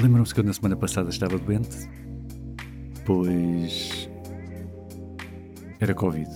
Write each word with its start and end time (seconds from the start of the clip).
Lembram-se 0.00 0.32
que 0.32 0.40
eu 0.40 0.44
na 0.44 0.52
semana 0.54 0.76
passada 0.76 1.10
estava 1.10 1.36
doente? 1.36 1.76
Pois. 3.04 4.08
Era 5.78 5.92
Covid. 5.92 6.26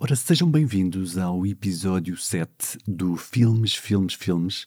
Ora, 0.00 0.16
sejam 0.16 0.50
bem-vindos 0.50 1.18
ao 1.18 1.44
episódio 1.44 2.16
7 2.16 2.78
do 2.88 3.14
Filmes, 3.16 3.74
Filmes, 3.74 4.14
Filmes. 4.14 4.66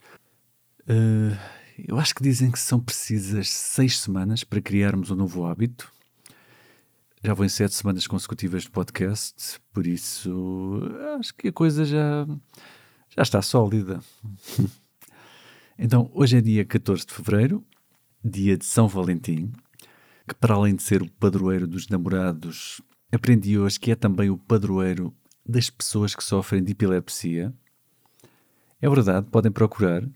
Uh, 0.82 1.36
eu 1.86 2.00
acho 2.00 2.16
que 2.16 2.24
dizem 2.24 2.50
que 2.50 2.60
são 2.60 2.80
precisas 2.80 3.50
seis 3.50 4.00
semanas 4.00 4.44
para 4.44 4.62
criarmos 4.62 5.12
um 5.12 5.16
novo 5.16 5.46
hábito. 5.46 5.92
Já 7.24 7.34
vou 7.34 7.46
em 7.46 7.50
sete 7.50 7.74
semanas 7.74 8.08
consecutivas 8.08 8.64
de 8.64 8.70
podcast, 8.70 9.60
por 9.74 9.86
isso 9.86 10.82
acho 11.20 11.34
que 11.36 11.50
a 11.50 11.52
coisa 11.52 11.84
já, 11.84 12.26
já 13.10 13.22
está 13.22 13.42
sólida. 13.42 14.00
então, 15.78 16.10
hoje 16.14 16.38
é 16.38 16.42
dia 16.42 16.64
14 16.64 17.06
de 17.06 17.14
fevereiro, 17.14 17.64
dia 18.24 18.56
de 18.56 18.66
São 18.66 18.88
Valentim, 18.88 19.52
que 20.28 20.36
para 20.36 20.56
além 20.56 20.76
de 20.76 20.84
ser 20.84 21.02
o 21.02 21.12
padroeiro 21.12 21.68
dos 21.68 21.88
namorados, 21.90 22.82
aprendi 23.12 23.58
hoje 23.58 23.80
que 23.80 23.92
é 23.92 23.96
também 23.96 24.30
o 24.30 24.38
padroeiro 24.38 25.14
das 25.46 25.70
pessoas 25.70 26.16
que 26.16 26.24
sofrem 26.24 26.64
de 26.64 26.72
epilepsia. 26.72 27.54
É 28.82 28.90
verdade, 28.90 29.28
podem 29.32 29.52
procurar. 29.52 30.08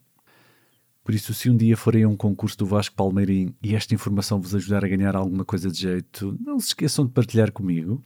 Por 1.03 1.15
isso, 1.15 1.33
se 1.33 1.49
um 1.49 1.57
dia 1.57 1.75
forem 1.75 2.03
a 2.03 2.07
um 2.07 2.15
concurso 2.15 2.57
do 2.57 2.65
Vasco 2.65 2.95
Palmeirim 2.95 3.55
e 3.61 3.75
esta 3.75 3.95
informação 3.95 4.39
vos 4.39 4.53
ajudar 4.53 4.85
a 4.85 4.87
ganhar 4.87 5.15
alguma 5.15 5.43
coisa 5.43 5.71
de 5.71 5.79
jeito, 5.79 6.37
não 6.39 6.59
se 6.59 6.67
esqueçam 6.67 7.05
de 7.05 7.11
partilhar 7.11 7.51
comigo. 7.51 8.03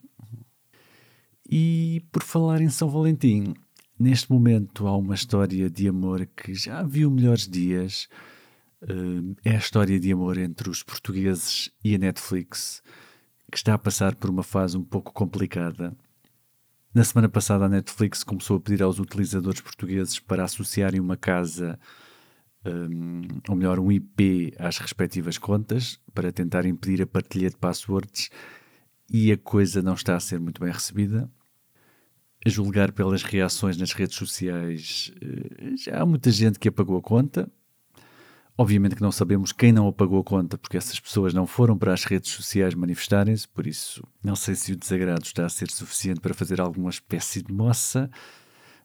E 1.49 2.01
por 2.11 2.23
falar 2.23 2.61
em 2.61 2.69
São 2.69 2.89
Valentim, 2.89 3.53
neste 3.99 4.31
momento 4.31 4.87
há 4.87 4.97
uma 4.97 5.13
história 5.13 5.69
de 5.69 5.87
amor 5.87 6.25
que 6.25 6.53
já 6.53 6.83
viu 6.83 7.11
melhores 7.11 7.47
dias. 7.47 8.07
Uh, 8.81 9.35
é 9.43 9.51
a 9.51 9.59
história 9.59 9.99
de 9.99 10.11
amor 10.11 10.37
entre 10.37 10.69
os 10.69 10.81
portugueses 10.81 11.69
e 11.83 11.95
a 11.95 11.97
Netflix, 11.97 12.81
que 13.51 13.57
está 13.57 13.73
a 13.73 13.77
passar 13.77 14.15
por 14.15 14.29
uma 14.29 14.43
fase 14.43 14.77
um 14.77 14.83
pouco 14.83 15.11
complicada. 15.11 15.95
Na 16.93 17.03
semana 17.03 17.27
passada, 17.27 17.65
a 17.65 17.69
Netflix 17.69 18.23
começou 18.23 18.55
a 18.55 18.59
pedir 18.59 18.81
aos 18.81 18.99
utilizadores 18.99 19.59
portugueses 19.59 20.17
para 20.17 20.45
associarem 20.45 21.01
uma 21.01 21.17
casa 21.17 21.77
um, 22.65 23.21
ou 23.47 23.55
melhor, 23.55 23.79
um 23.79 23.91
IP 23.91 24.53
às 24.57 24.77
respectivas 24.77 25.37
contas 25.37 25.99
para 26.13 26.31
tentar 26.31 26.65
impedir 26.65 27.01
a 27.01 27.07
partilha 27.07 27.49
de 27.49 27.57
passwords 27.57 28.29
e 29.09 29.31
a 29.31 29.37
coisa 29.37 29.81
não 29.81 29.93
está 29.93 30.15
a 30.15 30.19
ser 30.19 30.39
muito 30.39 30.59
bem 30.59 30.71
recebida. 30.71 31.29
A 32.45 32.49
julgar 32.49 32.91
pelas 32.91 33.23
reações 33.23 33.77
nas 33.77 33.91
redes 33.91 34.15
sociais, 34.15 35.11
eh, 35.21 35.75
já 35.77 36.01
há 36.01 36.05
muita 36.05 36.29
gente 36.29 36.59
que 36.59 36.67
apagou 36.67 36.97
a 36.97 37.01
conta. 37.01 37.51
Obviamente 38.57 38.95
que 38.95 39.01
não 39.01 39.11
sabemos 39.11 39.51
quem 39.51 39.71
não 39.71 39.87
apagou 39.87 40.19
a 40.19 40.23
conta, 40.23 40.57
porque 40.57 40.77
essas 40.77 40.99
pessoas 40.99 41.33
não 41.33 41.45
foram 41.45 41.77
para 41.77 41.93
as 41.93 42.05
redes 42.05 42.31
sociais 42.31 42.73
manifestarem-se, 42.73 43.47
por 43.47 43.67
isso 43.67 44.01
não 44.23 44.35
sei 44.35 44.55
se 44.55 44.71
o 44.71 44.77
desagrado 44.77 45.23
está 45.23 45.45
a 45.45 45.49
ser 45.49 45.69
suficiente 45.69 46.21
para 46.21 46.33
fazer 46.33 46.61
alguma 46.61 46.89
espécie 46.89 47.41
de 47.41 47.51
moça. 47.51 48.09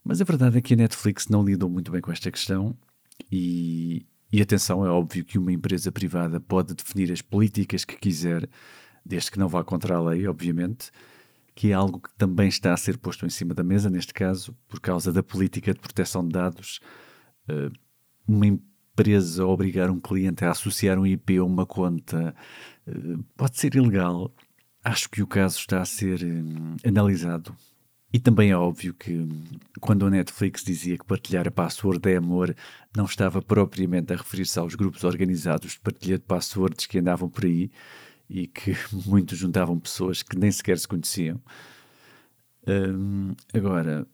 Mas 0.03 0.21
a 0.21 0.25
verdade 0.25 0.59
é 0.59 0.61
que 0.61 0.75
a 0.75 0.77
Netflix 0.77 1.29
não 1.29 1.45
lidou 1.45 1.69
muito 1.69 1.93
bem 1.93 2.01
com 2.01 2.11
esta 2.11 2.31
questão 2.31 2.77
e, 3.31 4.07
e 4.33 4.41
atenção, 4.41 4.85
é 4.85 4.89
óbvio 4.89 5.25
que 5.25 5.39
uma 5.39 5.53
empresa 5.53 5.91
privada 5.91 6.41
pode 6.41 6.75
definir 6.75 7.13
as 7.13 7.23
políticas 7.23 7.85
que 7.85 7.97
quiser, 7.97 8.49
desde 9.05 9.31
que 9.31 9.39
não 9.39 9.49
vá 9.49 9.65
contra 9.65 9.97
a 9.97 10.03
lei, 10.03 10.27
obviamente, 10.27 10.91
que 11.55 11.71
é 11.71 11.73
algo 11.73 12.01
que 12.01 12.15
também 12.15 12.49
está 12.49 12.73
a 12.73 12.77
ser 12.77 12.99
posto 12.99 13.27
em 13.27 13.31
cima 13.31 13.55
da 13.55 13.63
mesa, 13.63 13.91
neste 13.91 14.15
caso, 14.15 14.57
por 14.69 14.81
causa 14.81 15.13
da 15.13 15.23
política 15.23 15.75
de 15.75 15.81
proteção 15.81 16.27
de 16.27 16.33
dados. 16.33 16.81
Eh, 17.49 17.71
uma 18.27 18.47
empresa 18.47 19.45
obrigar 19.45 19.91
um 19.91 20.01
cliente 20.01 20.45
a 20.45 20.51
associar 20.51 20.99
um 20.99 21.07
IP 21.07 21.39
a 21.39 21.45
uma 21.45 21.67
conta 21.67 22.35
eh, 22.87 22.93
pode 23.37 23.59
ser 23.59 23.75
ilegal. 23.75 24.33
Acho 24.83 25.11
que 25.11 25.23
o 25.23 25.27
caso 25.27 25.59
está 25.59 25.83
a 25.83 25.85
ser 25.85 26.25
hum, 26.25 26.77
analisado 26.87 27.55
e 28.13 28.19
também 28.19 28.51
é 28.51 28.57
óbvio 28.57 28.93
que 28.93 29.29
quando 29.81 30.05
a 30.05 30.11
Netflix 30.11 30.65
dizia 30.65 30.99
que 30.99 31.05
partilhar 31.05 31.47
a 31.47 31.51
password 31.51 32.09
é 32.11 32.17
amor, 32.17 32.55
não 32.97 33.05
estava 33.05 33.41
propriamente 33.41 34.13
a 34.13 34.17
referir-se 34.17 34.59
aos 34.59 34.75
grupos 34.75 35.05
organizados 35.05 35.73
de 35.73 35.81
partilha 35.81 36.19
de 36.19 36.25
passwords 36.25 36.87
que 36.87 36.99
andavam 36.99 37.29
por 37.29 37.45
aí 37.45 37.71
e 38.29 38.49
que 38.49 38.77
muitos 39.07 39.39
juntavam 39.39 39.79
pessoas 39.79 40.23
que 40.23 40.37
nem 40.37 40.51
sequer 40.51 40.79
se 40.79 40.89
conheciam. 40.89 41.41
Um, 42.67 43.35
agora, 43.55 44.07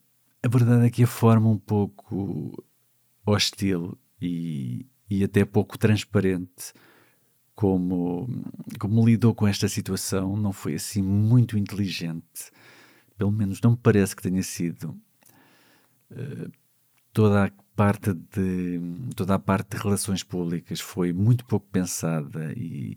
a 0.43 0.49
verdade 0.49 0.87
é 0.87 0.91
que 0.91 1.03
a 1.03 1.07
forma 1.07 1.49
um 1.49 1.59
pouco 1.59 2.63
hostil 3.25 3.99
e, 4.21 4.87
e 5.09 5.25
até 5.25 5.45
pouco 5.45 5.79
transparente 5.79 6.75
como, 7.55 8.29
como 8.79 9.07
lidou 9.07 9.35
com 9.35 9.49
esta 9.49 9.69
situação 9.69 10.37
não 10.37 10.53
foi 10.53 10.75
assim 10.75 11.03
muito 11.03 11.57
inteligente 11.57 12.53
pelo 13.17 13.33
menos 13.33 13.61
não 13.61 13.73
me 13.73 13.77
parece 13.77 14.15
que 14.15 14.23
tenha 14.23 14.43
sido 14.43 14.97
uh, 16.11 16.51
toda 17.13 17.47
a 17.47 17.51
parte 17.75 18.13
de 18.13 18.81
toda 19.15 19.35
a 19.35 19.39
parte 19.39 19.77
de 19.77 19.83
relações 19.83 20.23
públicas 20.23 20.81
foi 20.81 21.13
muito 21.13 21.45
pouco 21.45 21.67
pensada 21.71 22.53
e, 22.57 22.97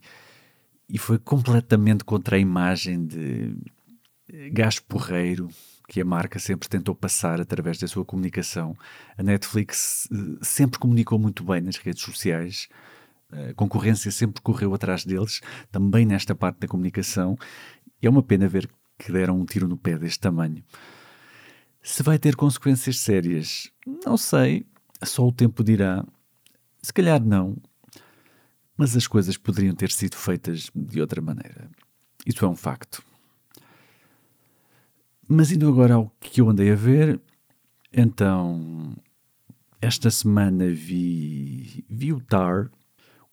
e 0.87 0.97
foi 0.97 1.17
completamente 1.17 2.03
contra 2.03 2.37
a 2.37 2.39
imagem 2.39 3.05
de 3.05 3.55
gás 4.51 4.79
porreiro 4.79 5.49
que 5.87 5.99
a 5.99 6.05
marca 6.05 6.37
sempre 6.37 6.69
tentou 6.69 6.93
passar 6.93 7.41
através 7.41 7.79
da 7.79 7.87
sua 7.87 8.05
comunicação. 8.05 8.77
A 9.17 9.23
Netflix 9.23 10.07
uh, 10.11 10.37
sempre 10.45 10.79
comunicou 10.79 11.17
muito 11.17 11.43
bem 11.43 11.61
nas 11.61 11.77
redes 11.77 12.03
sociais, 12.03 12.69
a 13.31 13.53
concorrência 13.53 14.11
sempre 14.11 14.41
correu 14.41 14.73
atrás 14.73 15.05
deles, 15.05 15.41
também 15.71 16.05
nesta 16.05 16.33
parte 16.33 16.59
da 16.59 16.67
comunicação, 16.67 17.37
e 18.01 18.07
é 18.07 18.09
uma 18.09 18.23
pena 18.23 18.47
ver 18.47 18.67
que 18.99 19.11
deram 19.11 19.39
um 19.39 19.45
tiro 19.45 19.67
no 19.67 19.77
pé 19.77 19.97
deste 19.97 20.19
tamanho. 20.19 20.61
Se 21.81 22.03
vai 22.03 22.19
ter 22.19 22.35
consequências 22.35 22.99
sérias, 22.99 23.71
não 24.05 24.17
sei, 24.17 24.65
só 25.01 25.25
o 25.25 25.31
tempo 25.31 25.63
dirá. 25.63 26.05
Se 26.81 26.93
calhar 26.93 27.23
não, 27.23 27.57
mas 28.77 28.95
as 28.95 29.07
coisas 29.07 29.37
poderiam 29.37 29.73
ter 29.73 29.89
sido 29.89 30.17
feitas 30.17 30.69
de 30.75 30.99
outra 30.99 31.21
maneira. 31.21 31.69
Isso 32.25 32.45
é 32.45 32.47
um 32.47 32.55
facto. 32.55 33.01
Mas 35.27 35.51
indo 35.51 35.67
agora 35.69 35.95
ao 35.95 36.11
que 36.19 36.41
eu 36.41 36.49
andei 36.49 36.71
a 36.71 36.75
ver, 36.75 37.19
então, 37.93 38.95
esta 39.81 40.11
semana 40.11 40.69
vi, 40.69 41.85
vi 41.89 42.11
o 42.11 42.19
Tar, 42.19 42.69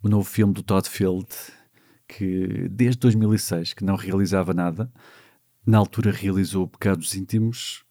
o 0.02 0.08
novo 0.08 0.28
filme 0.28 0.52
do 0.52 0.62
Todd 0.62 0.88
Field, 0.88 1.28
que 2.06 2.68
desde 2.70 3.00
2006 3.00 3.74
que 3.74 3.84
não 3.84 3.96
realizava 3.96 4.54
nada, 4.54 4.90
na 5.66 5.78
altura 5.78 6.12
realizou 6.12 6.68
Pecados 6.68 7.14
Íntimos, 7.16 7.84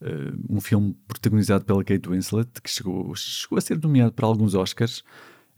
uh, 0.00 0.34
um 0.48 0.60
filme 0.60 0.96
protagonizado 1.06 1.64
pela 1.64 1.84
Kate 1.84 2.08
Winslet, 2.08 2.48
que 2.62 2.70
chegou, 2.70 3.14
chegou 3.14 3.58
a 3.58 3.60
ser 3.60 3.78
nomeado 3.78 4.12
para 4.12 4.26
alguns 4.26 4.54
Oscars. 4.54 5.04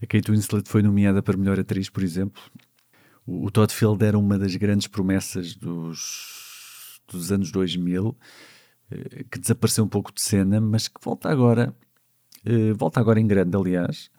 A 0.03 0.07
Kate 0.07 0.33
Winslet 0.33 0.69
foi 0.69 0.83
nomeada 0.83 1.23
para 1.23 1.37
melhor 1.37 1.59
atriz, 1.61 1.89
por 1.89 2.03
exemplo. 2.03 2.43
O, 3.25 3.47
o 3.47 3.51
Todd 3.53 3.73
Field 3.73 4.05
era 4.05 4.19
uma 4.19 4.37
das 4.37 4.57
grandes 4.57 4.89
promessas 4.89 5.55
dos, 5.55 7.01
dos 7.07 7.31
anos 7.31 7.53
2000, 7.53 8.09
uh, 8.09 8.17
eh, 8.91 9.25
que 9.31 9.39
desapareceu 9.39 9.85
um 9.85 9.89
pouco 9.89 10.13
de 10.13 10.21
cena, 10.21 10.61
mas 10.61 10.89
que 10.89 11.01
volta 11.01 11.31
agora, 11.31 11.73
uh, 12.45 12.75
volta 12.75 12.99
agora 12.99 13.21
em 13.21 13.27
grande, 13.29 13.57
aliás. 13.57 14.11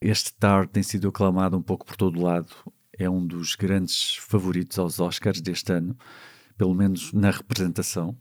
Este 0.00 0.34
Tar 0.34 0.66
tem 0.66 0.82
sido 0.82 1.08
aclamado 1.08 1.56
um 1.56 1.62
pouco 1.62 1.86
por 1.86 1.96
todo 1.96 2.18
o 2.18 2.22
lado. 2.22 2.52
É 2.98 3.08
um 3.08 3.24
dos 3.24 3.54
grandes 3.54 4.16
favoritos 4.16 4.78
aos 4.78 4.98
Oscars 4.98 5.40
deste 5.40 5.72
ano 5.72 5.96
pelo 6.56 6.74
menos 6.74 7.12
na 7.12 7.30
representação. 7.30 8.16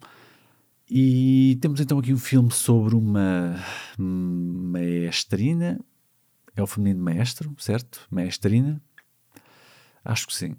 E 0.89 1.57
temos 1.61 1.79
então 1.79 1.97
aqui 1.97 2.13
um 2.13 2.17
filme 2.17 2.51
sobre 2.51 2.95
uma 2.95 3.55
maestrina. 3.97 5.79
É 6.55 6.61
o 6.61 6.67
feminino 6.67 7.03
maestro, 7.03 7.53
certo? 7.57 8.07
Maestrina? 8.09 8.81
Acho 10.03 10.27
que 10.27 10.35
sim. 10.35 10.55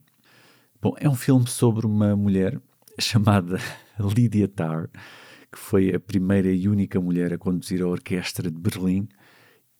Bom, 0.82 0.94
é 0.99 1.08
um 1.08 1.14
filme 1.14 1.46
sobre 1.49 1.87
uma 1.87 2.17
mulher 2.17 2.61
chamada 2.99 3.58
Lydia 3.99 4.49
Tarr, 4.49 4.88
que 5.50 5.58
foi 5.58 5.94
a 5.94 6.00
primeira 6.00 6.50
e 6.50 6.69
única 6.69 7.00
mulher 7.00 7.32
a 7.32 7.38
conduzir 7.38 7.82
a 7.82 7.87
orquestra 7.87 8.50
de 8.50 8.58
Berlim 8.58 9.08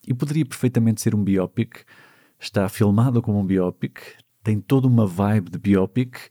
e 0.07 0.13
poderia 0.13 0.45
perfeitamente 0.45 1.01
ser 1.01 1.13
um 1.13 1.23
biopic. 1.23 1.83
Está 2.39 2.69
filmado 2.69 3.21
como 3.21 3.39
um 3.39 3.45
biopic, 3.45 3.99
tem 4.41 4.61
toda 4.61 4.87
uma 4.87 5.05
vibe 5.05 5.51
de 5.51 5.57
biopic 5.57 6.29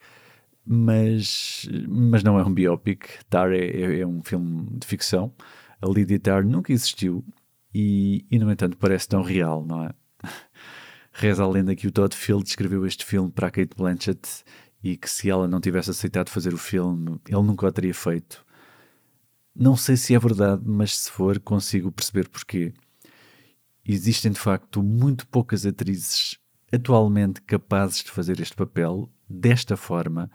mas, 0.67 1.69
mas 1.89 2.23
não 2.25 2.39
é 2.39 2.45
um 2.45 2.53
biopic. 2.53 3.07
Tar 3.31 3.53
é, 3.53 3.67
é, 3.67 4.01
é 4.01 4.07
um 4.07 4.23
filme 4.23 4.67
de 4.73 4.87
ficção. 4.87 5.33
A 5.81 5.87
Lydia 5.87 6.19
Tar 6.19 6.45
nunca 6.45 6.73
existiu 6.73 7.25
e, 7.73 8.27
e, 8.31 8.39
no 8.39 8.51
entanto, 8.51 8.77
parece 8.77 9.09
tão 9.09 9.23
real, 9.23 9.65
não 9.65 9.85
é? 9.85 9.91
Reza 11.13 11.45
a 11.45 11.49
lenda 11.49 11.77
que 11.77 11.87
o 11.87 11.93
Todd 11.93 12.15
Field 12.15 12.49
escreveu 12.49 12.85
este 12.85 13.05
filme 13.05 13.31
para 13.31 13.47
a 13.47 13.51
Kate 13.51 13.77
Blanchett 13.77 14.45
e 14.83 14.97
que 14.97 15.09
se 15.09 15.31
ela 15.31 15.49
não 15.49 15.61
tivesse 15.61 15.91
aceitado 15.91 16.29
fazer 16.29 16.53
o 16.53 16.59
filme, 16.59 17.21
ele 17.27 17.43
nunca 17.43 17.67
o 17.67 17.73
teria 17.73 17.95
feito. 17.95 18.45
Não 19.55 19.77
sei 19.77 19.97
se 19.97 20.15
é 20.15 20.19
verdade, 20.19 20.63
mas 20.67 20.99
se 20.99 21.11
for, 21.11 21.41
consigo 21.41 21.91
perceber 21.91 22.29
porquê. 22.29 22.75
Existem 23.85 24.33
de 24.33 24.41
facto 24.41 24.83
muito 24.83 25.27
poucas 25.29 25.65
atrizes 25.65 26.39
atualmente 26.73 27.41
capazes 27.43 28.03
de 28.03 28.11
fazer 28.11 28.41
este 28.41 28.55
papel 28.55 29.11
desta 29.29 29.77
forma. 29.77 30.31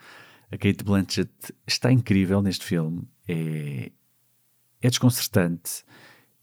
A 0.51 0.57
Kate 0.57 0.83
Blanchett 0.83 1.31
está 1.65 1.91
incrível 1.91 2.41
neste 2.41 2.65
filme. 2.65 3.07
É, 3.27 3.91
é 4.81 4.89
desconcertante, 4.89 5.83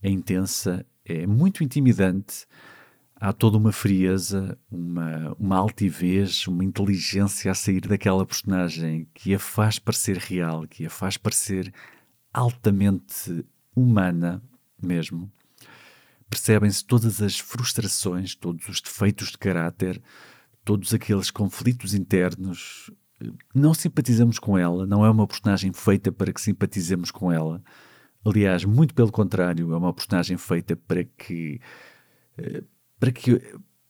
é 0.02 0.10
intensa, 0.10 0.86
é 1.04 1.26
muito 1.26 1.62
intimidante 1.62 2.46
há 3.20 3.32
toda 3.32 3.56
uma 3.56 3.72
frieza, 3.72 4.56
uma, 4.70 5.34
uma 5.38 5.56
altivez, 5.56 6.46
uma 6.46 6.64
inteligência 6.64 7.50
a 7.50 7.54
sair 7.54 7.80
daquela 7.80 8.24
personagem 8.24 9.08
que 9.12 9.34
a 9.34 9.38
faz 9.38 9.78
parecer 9.78 10.16
real, 10.16 10.66
que 10.66 10.86
a 10.86 10.90
faz 10.90 11.16
parecer 11.16 11.72
altamente 12.32 13.44
humana 13.74 14.42
mesmo. 14.80 15.30
Percebem-se 16.30 16.84
todas 16.84 17.20
as 17.20 17.38
frustrações, 17.38 18.34
todos 18.34 18.68
os 18.68 18.80
defeitos 18.80 19.30
de 19.30 19.38
caráter, 19.38 20.00
todos 20.68 20.92
aqueles 20.92 21.30
conflitos 21.30 21.94
internos. 21.94 22.90
Não 23.54 23.72
simpatizamos 23.72 24.38
com 24.38 24.58
ela, 24.58 24.86
não 24.86 25.02
é 25.02 25.08
uma 25.08 25.26
personagem 25.26 25.72
feita 25.72 26.12
para 26.12 26.30
que 26.30 26.42
simpatizemos 26.42 27.10
com 27.10 27.32
ela. 27.32 27.62
Aliás, 28.22 28.66
muito 28.66 28.92
pelo 28.92 29.10
contrário, 29.10 29.72
é 29.72 29.76
uma 29.78 29.94
personagem 29.94 30.36
feita 30.36 30.76
para 30.76 31.04
que 31.04 31.58
eh, 32.36 32.62
para 33.00 33.10
que, 33.10 33.40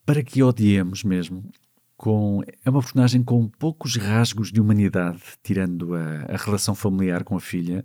para 0.06 0.22
que 0.22 0.40
odiemos 0.40 1.02
mesmo. 1.02 1.50
Com, 1.96 2.42
é 2.64 2.70
uma 2.70 2.80
personagem 2.80 3.24
com 3.24 3.48
poucos 3.48 3.96
rasgos 3.96 4.52
de 4.52 4.60
humanidade, 4.60 5.20
tirando 5.42 5.96
a, 5.96 6.26
a 6.32 6.36
relação 6.36 6.76
familiar 6.76 7.24
com 7.24 7.34
a 7.36 7.40
filha, 7.40 7.84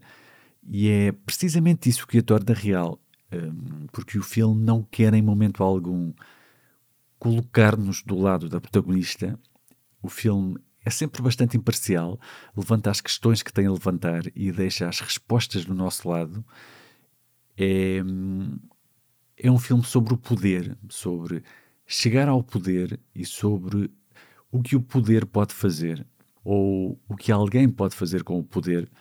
e 0.70 0.88
é 0.88 1.12
precisamente 1.12 1.90
isso 1.90 2.06
que 2.06 2.20
a 2.20 2.22
torna 2.22 2.54
real, 2.54 3.00
um, 3.32 3.88
porque 3.92 4.20
o 4.20 4.22
filme 4.22 4.64
não 4.64 4.84
quer 4.84 5.16
em 5.16 5.22
momento 5.24 5.64
algum 5.64 6.14
colocar-nos 7.24 8.04
do 8.04 8.20
lado 8.20 8.50
da 8.50 8.60
protagonista. 8.60 9.40
O 10.02 10.10
filme 10.10 10.60
é 10.84 10.90
sempre 10.90 11.22
bastante 11.22 11.56
imparcial, 11.56 12.20
levanta 12.54 12.92
as 12.92 13.00
questões 13.00 13.42
que 13.42 13.54
tem 13.54 13.66
a 13.66 13.72
levantar 13.72 14.24
e 14.36 14.52
deixa 14.52 14.90
as 14.90 15.00
respostas 15.00 15.64
do 15.64 15.74
nosso 15.74 16.10
lado. 16.10 16.46
É, 17.58 18.00
é 19.38 19.50
um 19.50 19.58
filme 19.58 19.86
sobre 19.86 20.14
o 20.14 20.18
poder, 20.18 20.78
sobre 20.90 21.46
chegar 21.88 22.28
ao 22.28 22.44
poder 22.44 23.00
e 23.16 23.26
sobre 23.26 23.90
o 24.52 24.62
que 24.62 24.76
o 24.76 24.82
poder 24.82 25.26
pode 25.26 25.54
fazer 25.54 26.06
ou 26.44 27.02
o 27.08 27.16
que 27.16 27.32
alguém 27.32 27.70
pode 27.70 27.96
fazer 27.96 28.22
com 28.22 28.38
o 28.38 28.44
poder. 28.44 28.92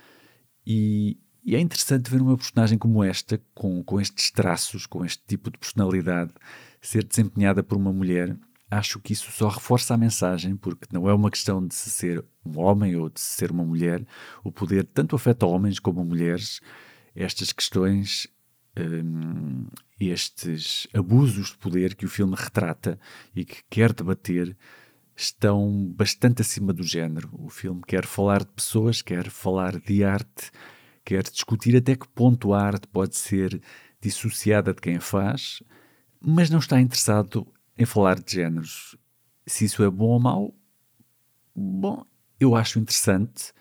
E, 0.65 1.19
e 1.45 1.57
é 1.57 1.61
interessante 1.61 2.11
ver 2.11 2.21
uma 2.21 2.37
personagem 2.37 2.79
como 2.79 3.03
esta, 3.03 3.41
com, 3.55 3.83
com 3.83 4.01
estes 4.01 4.31
traços, 4.31 4.87
com 4.87 5.05
este 5.05 5.23
tipo 5.27 5.51
de 5.51 5.59
personalidade, 5.59 6.33
ser 6.81 7.05
desempenhada 7.05 7.63
por 7.63 7.77
uma 7.77 7.93
mulher. 7.93 8.37
Acho 8.71 9.01
que 9.01 9.13
isso 9.13 9.31
só 9.33 9.49
reforça 9.49 9.95
a 9.95 9.99
mensagem, 9.99 10.57
porque 10.57 10.87
não 10.93 11.09
é 11.09 11.13
uma 11.13 11.31
questão 11.31 11.67
de 11.67 11.75
se 11.75 11.91
ser 11.91 12.25
um 12.45 12.59
homem 12.61 12.97
ou 12.97 13.11
de 13.11 13.21
se 13.21 13.35
ser 13.35 13.51
uma 13.51 13.65
mulher. 13.65 14.07
O 14.43 14.53
poder 14.53 14.85
tanto 14.85 15.17
afeta 15.17 15.45
homens 15.45 15.79
como 15.79 16.05
mulheres. 16.05 16.61
Estas 17.15 17.53
questões 17.53 18.27
um, 18.79 19.67
estes 20.01 20.87
abusos 20.95 21.51
de 21.51 21.59
poder 21.59 21.95
que 21.95 22.07
o 22.07 22.09
filme 22.09 22.35
retrata 22.37 22.99
e 23.35 23.45
que 23.45 23.63
quer 23.69 23.93
debater 23.93 24.57
estão 25.15 25.93
bastante 25.95 26.43
acima 26.43 26.73
do 26.73 26.83
género. 26.83 27.29
O 27.33 27.49
filme 27.49 27.83
quer 27.87 28.07
falar 28.07 28.41
de 28.41 28.53
pessoas, 28.53 29.03
quer 29.03 29.29
falar 29.29 29.79
de 29.79 30.03
arte, 30.03 30.51
quer 31.05 31.23
discutir 31.25 31.77
até 31.77 31.97
que 31.97 32.09
ponto 32.09 32.53
a 32.53 32.61
arte 32.63 32.87
pode 32.89 33.17
ser 33.17 33.61
dissociada 34.01 34.75
de 34.75 34.81
quem 34.81 34.97
a 34.97 35.01
faz, 35.01 35.63
mas 36.21 36.51
não 36.51 36.59
está 36.59 36.81
interessado 36.81 37.47
em 37.79 37.85
falar 37.85 38.21
de 38.21 38.33
géneros. 38.33 38.97
Se 39.47 39.65
isso 39.65 39.83
é 39.83 39.91
bom 39.91 40.09
ou 40.09 40.21
mau, 40.21 40.55
bom, 41.55 42.05
eu 42.39 42.55
acho 42.55 42.79
interessante, 42.79 43.53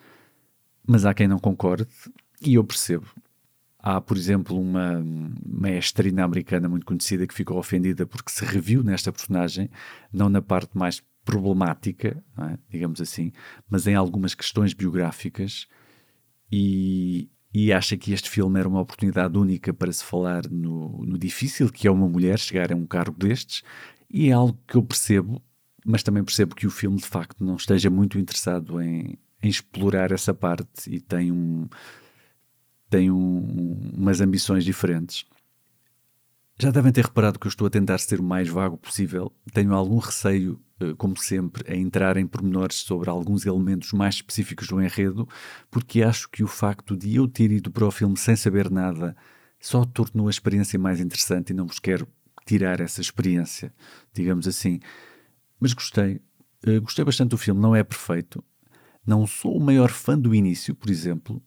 mas 0.88 1.05
há 1.05 1.13
quem 1.13 1.27
não 1.27 1.39
concorde 1.39 1.88
e 2.41 2.55
eu 2.55 2.63
percebo. 2.63 3.07
Há, 3.79 3.99
por 3.99 4.15
exemplo, 4.15 4.59
uma 4.59 5.03
maestrina 5.43 6.23
americana 6.23 6.69
muito 6.69 6.85
conhecida 6.85 7.25
que 7.25 7.33
ficou 7.33 7.57
ofendida 7.57 8.05
porque 8.05 8.31
se 8.31 8.45
reviu 8.45 8.83
nesta 8.83 9.11
personagem, 9.11 9.69
não 10.13 10.29
na 10.29 10.41
parte 10.41 10.77
mais 10.77 11.01
problemática, 11.25 12.23
é? 12.38 12.57
digamos 12.69 13.01
assim, 13.01 13.31
mas 13.69 13.88
em 13.88 13.95
algumas 13.95 14.35
questões 14.35 14.73
biográficas 14.73 15.67
e, 16.51 17.30
e 17.53 17.74
acha 17.74 17.98
que 17.98 18.13
este 18.13 18.30
filme 18.30 18.59
era 18.59 18.68
uma 18.68 18.81
oportunidade 18.81 19.38
única 19.38 19.74
para 19.74 19.92
se 19.92 20.03
falar 20.03 20.50
no, 20.50 21.03
no 21.06 21.18
difícil 21.18 21.69
que 21.69 21.88
é 21.88 21.92
uma 21.92 22.07
mulher 22.07 22.39
chegar 22.39 22.71
a 22.71 22.75
um 22.75 22.86
cargo 22.86 23.18
destes 23.18 23.63
e 24.09 24.30
é 24.30 24.31
algo 24.31 24.57
que 24.68 24.75
eu 24.75 24.83
percebo, 24.83 25.42
mas 25.86 26.03
também 26.03 26.24
percebo 26.24 26.56
que 26.56 26.68
o 26.68 26.71
filme 26.71 26.98
de 26.98 27.06
facto 27.06 27.44
não 27.44 27.56
esteja 27.56 27.89
muito 27.89 28.18
interessado 28.18 28.81
em, 28.81 29.18
em 29.42 29.50
explorar 29.50 30.12
essa 30.12 30.33
parte 30.33 30.89
e 30.89 31.00
tem 31.00 31.31
um 31.31 31.68
tem 32.89 33.09
um, 33.09 33.94
umas 33.94 34.19
ambições 34.19 34.65
diferentes. 34.65 35.25
Já 36.59 36.71
devem 36.71 36.92
ter 36.92 37.06
reparado 37.06 37.39
que 37.39 37.48
eu 37.48 37.50
estou 37.50 37.65
a 37.68 37.69
tentar 37.69 37.98
ser 38.00 38.19
o 38.19 38.24
mais 38.24 38.50
vago 38.50 38.77
possível. 38.77 39.31
Tenho 39.53 39.74
algum 39.74 39.98
receio, 39.98 40.59
como 40.97 41.17
sempre, 41.17 41.71
a 41.71 41.75
entrar 41.75 42.17
em 42.17 42.27
pormenores 42.27 42.77
sobre 42.77 43.09
alguns 43.09 43.45
elementos 43.45 43.91
mais 43.93 44.15
específicos 44.15 44.67
do 44.67 44.81
enredo, 44.81 45.27
porque 45.69 46.01
acho 46.01 46.29
que 46.29 46.43
o 46.43 46.47
facto 46.47 46.95
de 46.95 47.15
eu 47.15 47.27
ter 47.27 47.51
ido 47.51 47.71
para 47.71 47.85
o 47.85 47.91
filme 47.91 48.17
sem 48.17 48.35
saber 48.35 48.69
nada 48.69 49.15
só 49.59 49.85
tornou 49.85 50.27
a 50.27 50.31
experiência 50.31 50.77
mais 50.79 50.99
interessante 50.99 51.51
e 51.51 51.53
não 51.53 51.67
vos 51.67 51.79
quero 51.79 52.07
tirar 52.45 52.79
essa 52.79 52.99
experiência, 52.99 53.73
digamos 54.13 54.47
assim. 54.47 54.79
Mas 55.59 55.73
gostei. 55.73 56.19
Eh, 56.65 56.79
gostei 56.79 57.05
bastante 57.05 57.29
do 57.29 57.37
filme. 57.37 57.61
Não 57.61 57.75
é 57.75 57.83
perfeito. 57.83 58.43
Não 59.05 59.25
sou 59.25 59.55
o 59.57 59.59
maior 59.59 59.89
fã 59.89 60.17
do 60.17 60.33
início, 60.33 60.75
por 60.75 60.89
exemplo. 60.89 61.41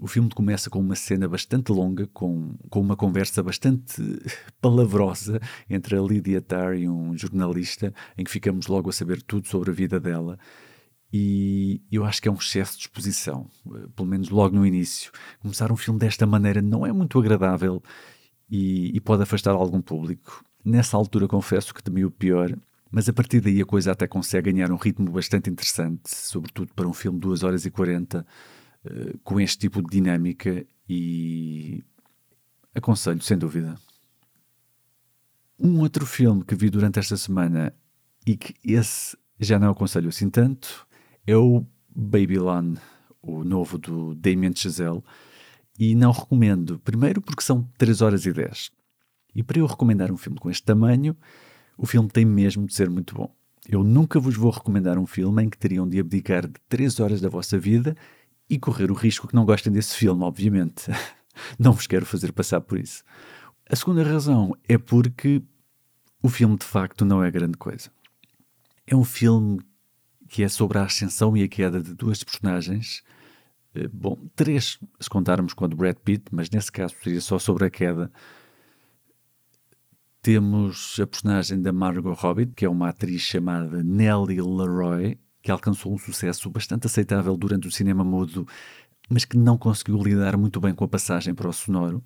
O 0.00 0.06
filme 0.06 0.30
começa 0.30 0.70
com 0.70 0.78
uma 0.78 0.94
cena 0.94 1.28
bastante 1.28 1.72
longa, 1.72 2.06
com, 2.06 2.54
com 2.70 2.80
uma 2.80 2.94
conversa 2.94 3.42
bastante 3.42 4.00
palavrosa 4.62 5.40
entre 5.68 5.96
a 5.96 6.00
Lydia 6.00 6.40
Tarr 6.40 6.76
e 6.76 6.88
um 6.88 7.18
jornalista, 7.18 7.92
em 8.16 8.22
que 8.22 8.30
ficamos 8.30 8.68
logo 8.68 8.88
a 8.88 8.92
saber 8.92 9.20
tudo 9.20 9.48
sobre 9.48 9.72
a 9.72 9.74
vida 9.74 9.98
dela. 9.98 10.38
E 11.12 11.82
eu 11.90 12.04
acho 12.04 12.22
que 12.22 12.28
é 12.28 12.30
um 12.30 12.36
excesso 12.36 12.76
de 12.76 12.82
exposição, 12.82 13.50
eh, 13.74 13.88
pelo 13.96 14.06
menos 14.06 14.28
logo 14.28 14.54
no 14.54 14.64
início. 14.64 15.10
Começar 15.40 15.72
um 15.72 15.76
filme 15.76 15.98
desta 15.98 16.26
maneira 16.26 16.62
não 16.62 16.86
é 16.86 16.92
muito 16.92 17.18
agradável 17.18 17.82
e, 18.48 18.96
e 18.96 19.00
pode 19.00 19.24
afastar 19.24 19.50
algum 19.50 19.80
público. 19.80 20.44
Nessa 20.64 20.96
altura, 20.96 21.26
confesso 21.26 21.74
que 21.74 21.82
temi 21.82 22.04
o 22.04 22.10
pior, 22.10 22.56
mas 22.88 23.08
a 23.08 23.12
partir 23.12 23.40
daí 23.40 23.60
a 23.60 23.66
coisa 23.66 23.90
até 23.90 24.06
consegue 24.06 24.52
ganhar 24.52 24.70
um 24.70 24.76
ritmo 24.76 25.10
bastante 25.10 25.50
interessante, 25.50 26.02
sobretudo 26.04 26.72
para 26.72 26.86
um 26.86 26.92
filme 26.92 27.18
de 27.18 27.26
2 27.26 27.42
horas 27.42 27.64
e 27.64 27.70
40 27.70 28.24
eh, 28.90 29.14
com 29.22 29.40
este 29.40 29.58
tipo 29.58 29.82
de 29.82 29.88
dinâmica 29.90 30.64
e 30.88 31.84
aconselho, 32.74 33.20
sem 33.22 33.36
dúvida. 33.36 33.78
Um 35.58 35.80
outro 35.80 36.06
filme 36.06 36.44
que 36.44 36.54
vi 36.54 36.70
durante 36.70 36.98
esta 36.98 37.16
semana 37.16 37.74
e 38.26 38.36
que 38.36 38.54
esse 38.64 39.16
já 39.38 39.58
não 39.58 39.70
aconselho 39.70 40.08
assim 40.08 40.30
tanto 40.30 40.86
é 41.26 41.36
o 41.36 41.66
Babylon, 41.94 42.74
o 43.20 43.44
novo 43.44 43.76
do 43.76 44.14
Damien 44.14 44.54
Chazelle, 44.54 45.02
e 45.78 45.94
não 45.94 46.10
recomendo, 46.10 46.78
primeiro 46.78 47.20
porque 47.20 47.42
são 47.42 47.68
3 47.76 48.00
horas 48.00 48.24
e 48.24 48.32
10. 48.32 48.70
E 49.34 49.42
para 49.42 49.58
eu 49.58 49.66
recomendar 49.66 50.10
um 50.10 50.16
filme 50.16 50.38
com 50.38 50.50
este 50.50 50.64
tamanho, 50.64 51.16
o 51.76 51.86
filme 51.86 52.08
tem 52.08 52.24
mesmo 52.24 52.66
de 52.66 52.74
ser 52.74 52.88
muito 52.88 53.14
bom. 53.14 53.32
Eu 53.68 53.84
nunca 53.84 54.18
vos 54.18 54.34
vou 54.34 54.50
recomendar 54.50 54.98
um 54.98 55.06
filme 55.06 55.42
em 55.42 55.50
que 55.50 55.58
teriam 55.58 55.86
de 55.86 56.00
abdicar 56.00 56.46
de 56.46 56.54
3 56.68 57.00
horas 57.00 57.20
da 57.20 57.28
vossa 57.28 57.58
vida 57.58 57.94
e 58.48 58.58
correr 58.58 58.90
o 58.90 58.94
risco 58.94 59.28
que 59.28 59.34
não 59.34 59.44
gostem 59.44 59.72
desse 59.72 59.94
filme, 59.94 60.22
obviamente. 60.22 60.90
não 61.58 61.72
vos 61.72 61.86
quero 61.86 62.06
fazer 62.06 62.32
passar 62.32 62.60
por 62.60 62.78
isso. 62.78 63.02
A 63.68 63.76
segunda 63.76 64.02
razão 64.02 64.56
é 64.68 64.78
porque 64.78 65.42
o 66.22 66.28
filme 66.28 66.56
de 66.56 66.64
facto 66.64 67.04
não 67.04 67.22
é 67.22 67.30
grande 67.30 67.58
coisa. 67.58 67.90
É 68.86 68.96
um 68.96 69.04
filme 69.04 69.60
que 70.28 70.42
é 70.42 70.48
sobre 70.48 70.78
a 70.78 70.84
ascensão 70.84 71.36
e 71.36 71.42
a 71.42 71.48
queda 71.48 71.82
de 71.82 71.94
duas 71.94 72.22
personagens. 72.24 73.02
Eh, 73.74 73.88
bom, 73.88 74.18
três, 74.34 74.78
se 74.98 75.10
contarmos 75.10 75.54
com 75.54 75.64
a 75.64 75.68
do 75.68 75.76
Brad 75.76 75.96
Pitt, 75.96 76.26
mas 76.30 76.50
nesse 76.50 76.72
caso 76.72 76.94
seria 77.02 77.20
só 77.20 77.38
sobre 77.38 77.66
a 77.66 77.70
queda. 77.70 78.10
Temos 80.20 80.98
a 81.00 81.06
personagem 81.06 81.60
da 81.60 81.72
Margot 81.72 82.12
Robbie, 82.12 82.46
que 82.46 82.64
é 82.64 82.68
uma 82.68 82.88
atriz 82.88 83.22
chamada 83.22 83.82
Nellie 83.82 84.40
Leroy, 84.40 85.18
que 85.48 85.52
alcançou 85.52 85.94
um 85.94 85.96
sucesso 85.96 86.50
bastante 86.50 86.86
aceitável 86.86 87.34
durante 87.34 87.66
o 87.66 87.72
cinema 87.72 88.04
mudo, 88.04 88.46
mas 89.08 89.24
que 89.24 89.38
não 89.38 89.56
conseguiu 89.56 89.96
lidar 89.96 90.36
muito 90.36 90.60
bem 90.60 90.74
com 90.74 90.84
a 90.84 90.88
passagem 90.88 91.34
para 91.34 91.48
o 91.48 91.52
sonoro. 91.54 92.04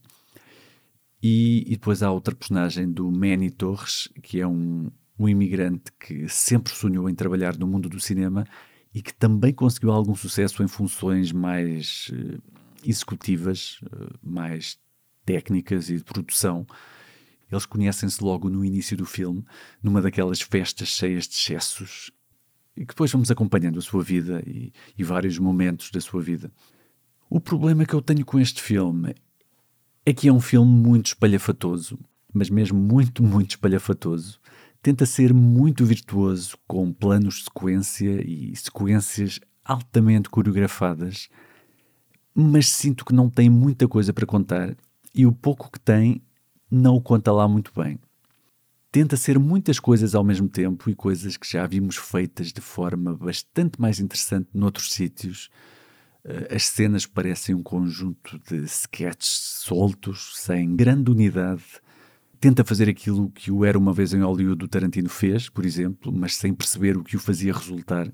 E, 1.21 1.65
e 1.67 1.71
depois 1.71 2.05
há 2.05 2.13
outra 2.13 2.37
personagem 2.37 2.89
do 2.89 3.11
Manny 3.11 3.51
Torres, 3.51 4.09
que 4.23 4.41
é 4.41 4.47
um, 4.47 4.93
um 5.19 5.29
imigrante 5.29 5.91
que 5.99 6.29
sempre 6.29 6.73
sonhou 6.73 7.11
em 7.11 7.17
trabalhar 7.17 7.57
no 7.59 7.67
mundo 7.67 7.89
do 7.89 7.99
cinema 7.99 8.47
e 8.95 9.03
que 9.03 9.13
também 9.13 9.53
conseguiu 9.53 9.91
algum 9.91 10.15
sucesso 10.15 10.63
em 10.63 10.69
funções 10.69 11.33
mais 11.33 12.13
uh, 12.13 12.41
executivas, 12.85 13.81
uh, 13.83 14.17
mais 14.23 14.79
técnicas 15.27 15.91
e 15.91 15.97
de 15.97 16.05
produção. 16.05 16.65
Eles 17.51 17.67
conhecem-se 17.67 18.23
logo 18.23 18.49
no 18.49 18.65
início 18.65 18.97
do 18.97 19.05
filme, 19.05 19.45
numa 19.83 20.01
daquelas 20.01 20.41
festas 20.41 20.91
cheias 20.91 21.27
de 21.27 21.35
excessos, 21.35 22.13
e 22.77 22.81
que 22.81 22.89
depois 22.89 23.11
vamos 23.11 23.31
acompanhando 23.31 23.79
a 23.79 23.83
sua 23.83 24.03
vida 24.03 24.43
e, 24.47 24.73
e 24.97 25.05
vários 25.05 25.39
momentos 25.39 25.91
da 25.91 26.01
sua 26.01 26.23
vida. 26.23 26.51
O 27.29 27.41
problema 27.41 27.85
que 27.85 27.95
eu 27.95 28.03
tenho 28.03 28.25
com 28.25 28.39
este 28.39 28.61
filme 28.61 29.15
é 30.05 30.13
que 30.13 30.29
é 30.29 30.33
um 30.33 30.41
filme 30.41 30.71
muito 30.71 31.07
espalhafatoso, 31.07 31.99
mas 32.33 32.51
mesmo 32.51 32.79
muito, 32.79 33.23
muito 33.23 33.51
espalhafatoso. 33.51 34.41
Tenta 34.83 35.07
ser 35.07 35.33
muito 35.33 35.85
virtuoso, 35.85 36.59
com 36.67 36.93
planos 36.93 37.37
de 37.37 37.45
sequência 37.45 38.23
e 38.27 38.55
sequências 38.57 39.39
altamente 39.65 40.29
coreografadas, 40.29 41.29
mas 42.35 42.69
sinto 42.69 43.05
que 43.05 43.15
não 43.15 43.31
tem 43.31 43.49
muita 43.49 43.87
coisa 43.87 44.13
para 44.13 44.27
contar 44.27 44.77
e 45.15 45.25
o 45.27 45.33
pouco 45.33 45.71
que 45.71 45.79
tem 45.79 46.23
não 46.71 46.97
o 46.97 47.01
conta 47.01 47.31
lá 47.31 47.47
muito 47.47 47.71
bem. 47.75 47.99
Tenta 48.93 49.17
ser 49.17 49.39
muitas 49.39 49.81
coisas 49.81 50.15
ao 50.15 50.23
mesmo 50.23 50.47
tempo 50.47 50.91
e 50.91 50.95
coisas 50.95 51.39
que 51.39 51.51
já 51.51 51.67
vimos 51.67 51.97
feitas 51.97 52.53
de 52.53 52.61
forma 52.61 53.15
bastante 53.17 53.81
mais 53.81 53.99
interessante 53.99 54.51
noutros 54.53 54.93
sítios. 54.93 55.49
Eh, 56.23 56.57
as 56.57 56.65
cenas 56.65 57.07
parecem 57.07 57.55
um 57.55 57.63
conjunto 57.63 58.39
de 58.47 58.67
sketches 58.67 59.63
soltos, 59.65 60.33
sem 60.37 60.77
grande 60.77 61.11
unidade. 61.11 61.65
Tenta 62.39 62.63
fazer 62.63 62.87
aquilo 62.87 63.31
que 63.31 63.51
o 63.51 63.65
Era 63.65 63.79
Uma 63.79 63.95
Vez 63.95 64.13
em 64.13 64.21
Hollywood 64.21 64.59
do 64.59 64.69
Tarantino 64.69 65.09
fez, 65.09 65.49
por 65.49 65.65
exemplo, 65.65 66.13
mas 66.13 66.35
sem 66.35 66.53
perceber 66.53 66.95
o 66.95 67.03
que 67.03 67.17
o 67.17 67.21
fazia 67.21 67.55
resultar, 67.55 68.13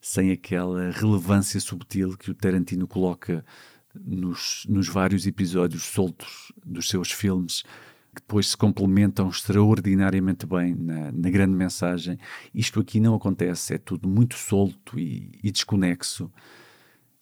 sem 0.00 0.30
aquela 0.30 0.92
relevância 0.92 1.58
subtil 1.58 2.16
que 2.16 2.30
o 2.30 2.34
Tarantino 2.36 2.86
coloca 2.86 3.44
nos, 3.92 4.64
nos 4.68 4.86
vários 4.86 5.26
episódios 5.26 5.82
soltos 5.82 6.52
dos 6.64 6.88
seus 6.88 7.10
filmes, 7.10 7.64
que 8.14 8.20
depois 8.20 8.48
se 8.48 8.56
complementam 8.56 9.28
extraordinariamente 9.28 10.44
bem 10.44 10.74
na, 10.74 11.12
na, 11.12 11.30
grande 11.30 11.54
mensagem. 11.54 12.18
Isto 12.52 12.80
aqui 12.80 12.98
não 12.98 13.14
acontece, 13.14 13.74
é 13.74 13.78
tudo 13.78 14.08
muito 14.08 14.34
solto 14.34 14.98
e, 14.98 15.30
e 15.42 15.50
desconexo. 15.50 16.30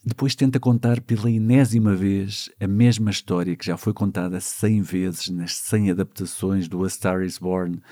Depois 0.04 0.35
tenta 0.35 0.59
contar 0.59 1.00
pela 1.02 1.30
enésima 1.30 1.95
vez 1.95 2.50
a 2.59 2.66
mesma 2.66 3.11
história 3.11 3.54
que 3.54 3.66
já 3.66 3.76
foi 3.76 3.92
contada 3.92 4.40
cem 4.40 4.80
vezes 4.80 5.28
nas 5.28 5.57
cem 5.57 5.90
adaptações 5.90 6.68
do 6.68 6.83
A 6.85 6.88
Star 6.88 7.23
Is 7.23 7.37
Born, 7.37 7.83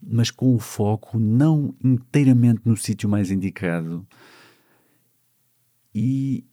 mas 0.00 0.30
com 0.30 0.54
o 0.54 0.58
foco 0.60 1.18
não 1.18 1.74
inteiramente 1.82 2.60
no 2.64 2.76
sítio 2.76 3.08
mais 3.08 3.30
indicado. 3.30 4.06
E, 5.92 6.44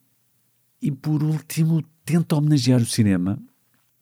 e 0.81 0.91
por 0.91 1.21
último, 1.21 1.83
tenta 2.03 2.35
homenagear 2.35 2.81
o 2.81 2.85
cinema, 2.85 3.39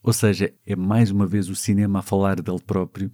ou 0.01 0.13
seja, 0.13 0.53
é 0.65 0.75
mais 0.75 1.11
uma 1.11 1.25
vez 1.25 1.49
o 1.49 1.55
cinema 1.55 1.99
a 1.99 2.01
falar 2.01 2.41
dele 2.41 2.61
próprio, 2.65 3.11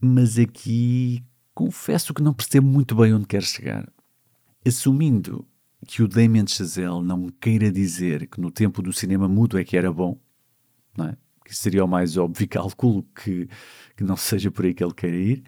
mas 0.00 0.38
aqui 0.38 1.24
confesso 1.54 2.14
que 2.14 2.22
não 2.22 2.32
percebo 2.32 2.66
muito 2.66 2.94
bem 2.94 3.14
onde 3.14 3.26
quer 3.26 3.42
chegar. 3.42 3.90
Assumindo 4.66 5.46
que 5.86 6.02
o 6.02 6.08
Damien 6.08 6.46
Chazelle 6.46 7.02
não 7.02 7.28
queira 7.28 7.70
dizer 7.70 8.26
que 8.26 8.40
no 8.40 8.50
tempo 8.50 8.82
do 8.82 8.92
cinema 8.92 9.28
mudo 9.28 9.58
é 9.58 9.64
que 9.64 9.76
era 9.76 9.92
bom, 9.92 10.18
não 10.96 11.06
é? 11.06 11.16
que 11.44 11.56
seria 11.56 11.84
o 11.84 11.88
mais 11.88 12.16
óbvio 12.16 12.46
cálculo 12.48 13.02
que, 13.14 13.48
que 13.96 14.04
não 14.04 14.16
seja 14.16 14.50
por 14.50 14.64
aí 14.64 14.72
que 14.72 14.84
ele 14.84 14.94
queira 14.94 15.16
ir, 15.16 15.42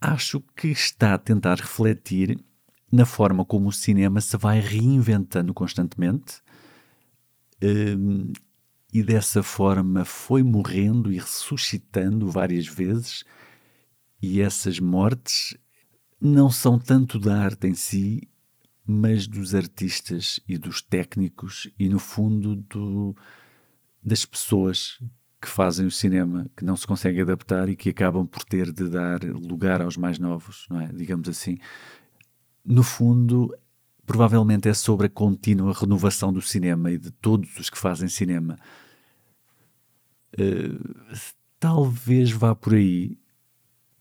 acho 0.00 0.40
que 0.56 0.68
está 0.68 1.14
a 1.14 1.18
tentar 1.18 1.56
refletir 1.56 2.38
na 2.90 3.04
forma 3.04 3.44
como 3.44 3.68
o 3.68 3.72
cinema 3.72 4.20
se 4.20 4.36
vai 4.36 4.60
reinventando 4.60 5.52
constantemente 5.52 6.40
um, 7.62 8.32
e 8.98 9.02
dessa 9.02 9.42
forma 9.42 10.04
foi 10.04 10.42
morrendo 10.42 11.12
e 11.12 11.16
ressuscitando 11.16 12.30
várias 12.30 12.66
vezes, 12.66 13.24
e 14.20 14.40
essas 14.40 14.78
mortes 14.80 15.56
não 16.20 16.50
são 16.50 16.78
tanto 16.78 17.18
da 17.18 17.38
arte 17.38 17.66
em 17.66 17.74
si, 17.74 18.28
mas 18.86 19.26
dos 19.26 19.54
artistas 19.54 20.40
e 20.48 20.56
dos 20.56 20.80
técnicos 20.80 21.68
e, 21.78 21.88
no 21.88 21.98
fundo, 21.98 22.56
do, 22.56 23.14
das 24.02 24.24
pessoas 24.24 24.98
que 25.40 25.48
fazem 25.48 25.86
o 25.86 25.90
cinema, 25.90 26.48
que 26.56 26.64
não 26.64 26.76
se 26.76 26.86
conseguem 26.86 27.22
adaptar 27.22 27.68
e 27.68 27.76
que 27.76 27.90
acabam 27.90 28.26
por 28.26 28.44
ter 28.44 28.72
de 28.72 28.88
dar 28.88 29.22
lugar 29.24 29.82
aos 29.82 29.96
mais 29.96 30.18
novos, 30.18 30.66
não 30.70 30.80
é? 30.80 30.86
Digamos 30.92 31.28
assim 31.28 31.58
no 32.66 32.82
fundo, 32.82 33.56
provavelmente 34.04 34.68
é 34.68 34.74
sobre 34.74 35.06
a 35.06 35.10
contínua 35.10 35.72
renovação 35.72 36.32
do 36.32 36.42
cinema 36.42 36.90
e 36.90 36.98
de 36.98 37.12
todos 37.12 37.56
os 37.58 37.70
que 37.70 37.78
fazem 37.78 38.08
cinema. 38.08 38.58
Uh, 40.34 41.16
talvez 41.58 42.30
vá 42.30 42.54
por 42.54 42.74
aí, 42.74 43.18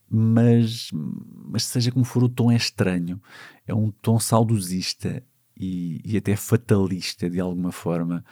mas, 0.10 0.90
mas 0.94 1.64
seja 1.64 1.92
como 1.92 2.06
for, 2.06 2.24
o 2.24 2.30
tom 2.30 2.52
é 2.52 2.56
estranho. 2.56 3.22
É 3.66 3.74
um 3.74 3.92
tom 3.92 4.20
saudosista 4.20 5.24
e, 5.58 6.02
e 6.04 6.18
até 6.18 6.36
fatalista, 6.36 7.30
de 7.30 7.40
alguma 7.40 7.72
forma, 7.72 8.24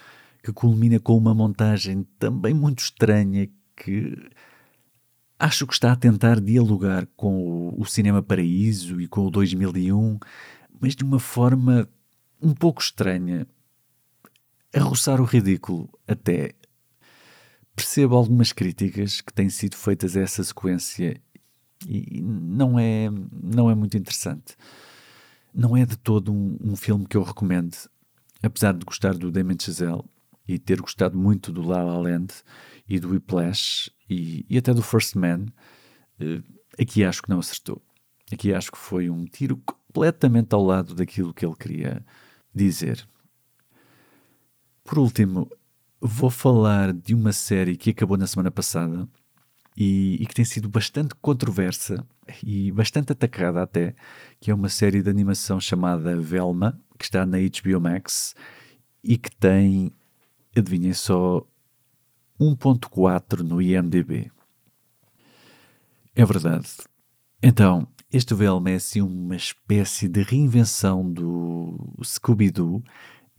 que 0.44 0.52
culmina 0.52 1.00
com 1.00 1.18
uma 1.18 1.34
montagem 1.34 2.06
também 2.20 2.54
muito 2.54 2.80
estranha 2.80 3.50
que 3.76 4.18
acho 5.40 5.68
que 5.68 5.74
está 5.74 5.92
a 5.92 5.96
tentar 5.96 6.40
dialogar 6.40 7.08
com 7.16 7.70
o, 7.70 7.82
o 7.82 7.86
Cinema 7.86 8.22
Paraíso 8.22 9.02
e 9.02 9.08
com 9.08 9.26
o 9.26 9.32
2001, 9.32 10.20
mas 10.80 10.96
de 10.96 11.04
uma 11.04 11.20
forma 11.20 11.88
um 12.42 12.54
pouco 12.54 12.82
estranha, 12.82 13.48
a 14.74 14.80
roçar 14.80 15.22
o 15.22 15.26
ridículo 15.26 15.90
até. 16.08 16.54
Percebo 17.76 18.16
algumas 18.16 18.52
críticas 18.52 19.22
que 19.22 19.34
têm 19.34 19.50
sido 19.50 19.76
feitas 19.76 20.16
a 20.16 20.22
essa 20.22 20.44
sequência 20.44 21.20
e 21.88 22.22
não 22.22 22.78
é, 22.80 23.10
não 23.32 23.70
é 23.70 23.76
muito 23.76 23.98
interessante. 23.98 24.56
Não 25.54 25.76
é 25.76 25.86
de 25.86 25.98
todo 25.98 26.32
um, 26.32 26.58
um 26.62 26.76
filme 26.76 27.06
que 27.06 27.18
eu 27.18 27.24
recomendo, 27.24 27.76
apesar 28.42 28.74
de 28.74 28.86
gostar 28.86 29.16
do 29.16 29.32
Damien 29.32 29.58
Chazelle 29.60 30.04
e 30.48 30.60
ter 30.60 30.82
gostado 30.82 31.18
muito 31.18 31.52
do 31.52 31.62
La 31.62 31.84
La 31.84 31.98
Land 31.98 32.34
e 32.88 33.00
do 33.00 33.10
Whiplash 33.10 33.92
e, 34.10 34.46
e 34.50 34.58
até 34.58 34.74
do 34.74 34.82
First 34.82 35.16
Man, 35.16 35.46
uh, 36.20 36.44
aqui 36.80 37.04
acho 37.04 37.22
que 37.22 37.30
não 37.30 37.40
acertou. 37.40 37.82
Aqui 38.32 38.54
acho 38.54 38.72
que 38.72 38.78
foi 38.78 39.10
um 39.10 39.26
tiro 39.26 39.58
completamente 39.58 40.54
ao 40.54 40.64
lado 40.64 40.96
daquilo 40.96 41.34
que 41.34 41.46
ele 41.46 41.56
queria 41.56 42.06
dizer. 42.54 43.08
Por 44.84 45.00
último, 45.00 45.50
vou 46.06 46.30
falar 46.30 46.92
de 46.92 47.16
uma 47.16 47.32
série 47.32 47.78
que 47.78 47.92
acabou 47.92 48.18
na 48.18 48.28
semana 48.28 48.52
passada 48.52 49.08
e, 49.76 50.22
e, 50.22 50.26
que 50.26 50.36
tem 50.36 50.44
sido 50.44 50.68
bastante 50.68 51.16
controversa 51.16 52.06
e 52.44 52.72
bastante 52.74 53.14
atacada 53.14 53.64
até, 53.64 53.96
que 54.40 54.52
é 54.52 54.54
uma 54.54 54.68
série 54.68 55.02
de 55.02 55.10
animação 55.10 55.62
chamada 55.62 56.20
Velma, 56.20 56.78
que 57.00 57.06
está 57.06 57.26
na 57.26 57.38
HBO 57.38 57.80
Max 57.80 58.36
e 59.02 59.18
que 59.18 59.32
tem, 59.32 59.94
adivinhem 60.56 60.94
só, 60.94 61.48
1.4 62.38 63.40
no 63.40 63.62
IMDB. 63.62 64.30
É 66.14 66.26
verdade. 66.26 66.68
Então, 67.42 67.88
este 68.12 68.34
VLM 68.34 68.72
é 68.72 68.76
assim 68.76 69.02
uma 69.02 69.38
espécie 69.38 70.10
de 70.10 70.22
reinvenção 70.22 71.10
do 71.10 71.78
Scooby-Doo. 72.04 72.84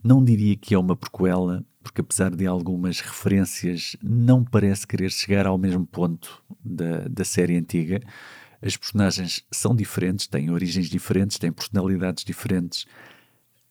Não 0.02 0.25
diria 0.25 0.56
que 0.56 0.75
é 0.75 0.78
uma 0.78 0.97
prequela, 0.97 1.64
porque 1.84 2.00
apesar 2.00 2.34
de 2.34 2.46
algumas 2.46 2.98
referências, 3.00 3.94
não 4.02 4.42
parece 4.42 4.86
querer 4.86 5.10
chegar 5.10 5.46
ao 5.46 5.58
mesmo 5.58 5.86
ponto 5.86 6.42
da, 6.64 7.06
da 7.06 7.24
série 7.24 7.56
antiga. 7.56 8.00
As 8.62 8.74
personagens 8.74 9.44
são 9.52 9.76
diferentes, 9.76 10.26
têm 10.26 10.50
origens 10.50 10.88
diferentes, 10.88 11.38
têm 11.38 11.52
personalidades 11.52 12.24
diferentes. 12.24 12.86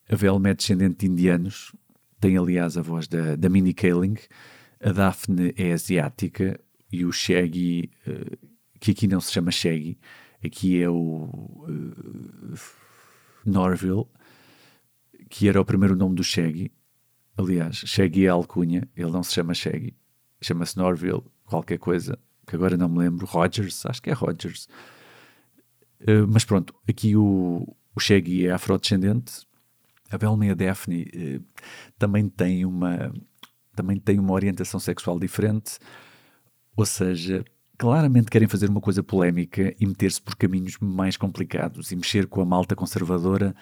A 0.08 0.14
Velma 0.14 0.50
é 0.50 0.54
descendente 0.54 0.98
de 1.00 1.06
indianos, 1.06 1.74
tem 2.20 2.38
aliás 2.38 2.78
a 2.78 2.82
voz 2.82 3.08
da, 3.08 3.34
da 3.34 3.48
Minnie 3.48 3.74
Kaling, 3.74 4.14
a 4.80 4.92
Daphne 4.92 5.52
é 5.56 5.72
asiática 5.72 6.58
e 6.92 7.04
o 7.04 7.10
Shaggy, 7.10 7.90
uh, 8.06 8.38
que 8.78 8.92
aqui 8.92 9.08
não 9.08 9.20
se 9.20 9.32
chama 9.32 9.50
Shaggy, 9.50 9.98
aqui 10.44 10.80
é 10.80 10.88
o 10.88 10.94
uh, 11.66 12.54
Norville, 13.44 14.06
que 15.28 15.48
era 15.48 15.60
o 15.60 15.64
primeiro 15.64 15.96
nome 15.96 16.14
do 16.14 16.22
Shaggy. 16.22 16.70
Aliás, 17.36 17.76
Shaggy 17.76 18.26
é 18.26 18.28
alcunha, 18.28 18.88
ele 18.96 19.10
não 19.10 19.22
se 19.22 19.32
chama 19.32 19.54
Shaggy, 19.54 19.94
chama-se 20.40 20.76
Norville, 20.76 21.22
qualquer 21.44 21.78
coisa, 21.78 22.18
que 22.46 22.54
agora 22.54 22.76
não 22.76 22.88
me 22.88 22.98
lembro, 22.98 23.26
Rogers, 23.26 23.84
acho 23.86 24.00
que 24.00 24.10
é 24.10 24.12
Rogers. 24.12 24.68
Uh, 26.00 26.26
mas 26.28 26.44
pronto, 26.44 26.74
aqui 26.88 27.16
o, 27.16 27.66
o 27.94 28.00
Shaggy 28.00 28.46
é 28.46 28.52
afrodescendente, 28.52 29.46
a 30.10 30.18
Belma 30.18 30.46
e 30.46 30.50
a 30.50 30.54
Daphne 30.54 31.02
uh, 31.02 31.44
também 31.98 32.28
têm 32.28 32.64
uma 32.64 33.12
também 33.74 33.98
tem 33.98 34.20
uma 34.20 34.32
orientação 34.32 34.78
sexual 34.78 35.18
diferente, 35.18 35.78
ou 36.76 36.86
seja, 36.86 37.44
claramente 37.76 38.30
querem 38.30 38.46
fazer 38.46 38.70
uma 38.70 38.80
coisa 38.80 39.02
polémica 39.02 39.74
e 39.80 39.86
meter-se 39.86 40.22
por 40.22 40.36
caminhos 40.36 40.78
mais 40.78 41.16
complicados 41.16 41.90
e 41.90 41.96
mexer 41.96 42.26
com 42.28 42.40
a 42.40 42.44
malta 42.44 42.76
conservadora 42.76 43.54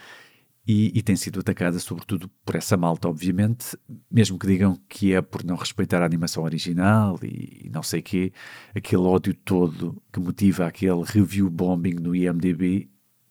e, 0.67 0.97
e, 0.97 1.03
tem 1.03 1.17
sido 1.17 1.41
atacada 1.41 1.79
sobretudo 1.81 2.29
por 2.45 2.55
essa 2.55 2.77
malta, 2.77 3.09
obviamente, 3.09 3.77
mesmo 4.09 4.39
que 4.39 4.47
digam 4.47 4.79
que 4.89 5.13
é 5.13 5.21
por 5.21 5.43
não 5.43 5.57
respeitar 5.57 6.03
a 6.03 6.07
animação 6.07 6.45
original 6.45 7.19
e, 7.23 7.67
e 7.67 7.71
não 7.71 7.83
sei 7.83 8.01
quê, 8.01 8.33
aquele 8.75 9.03
ódio 9.03 9.35
todo 9.35 10.01
que 10.13 10.21
motiva 10.21 10.67
aquele 10.67 11.03
review 11.03 11.51
bombing 11.51 11.95
no 11.95 12.15
IMDb 12.15 12.89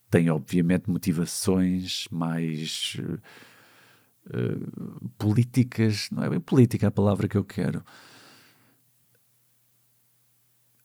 tem 0.10 0.30
obviamente 0.30 0.90
motivações 0.90 2.06
mais 2.12 2.98
uh, 3.00 3.22
políticas, 5.18 6.10
não 6.12 6.26
é 6.26 6.30
bem 6.30 6.42
política 6.42 6.90
a 6.90 6.92
palavra 6.92 7.30
que 7.30 7.38
eu 7.38 7.46
quero, 7.46 7.80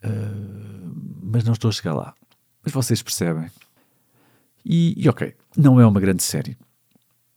uh, 0.05 0.95
mas 1.23 1.43
não 1.43 1.55
estou 1.55 1.69
a 1.69 1.73
chegar 1.73 1.95
lá. 1.95 2.15
Mas 2.63 2.73
vocês 2.73 3.03
percebem. 3.03 3.51
E, 4.69 4.95
e 4.97 5.09
ok, 5.09 5.33
não 5.57 5.81
é 5.81 5.87
uma 5.87 6.01
grande 6.01 6.25
série. 6.25 6.57